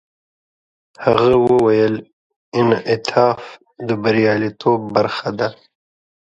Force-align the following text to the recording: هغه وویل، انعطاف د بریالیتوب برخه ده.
هغه 1.05 1.33
وویل، 1.47 1.93
انعطاف 2.59 3.41
د 3.87 3.89
بریالیتوب 4.01 4.79
برخه 4.95 5.29
ده. 5.39 5.49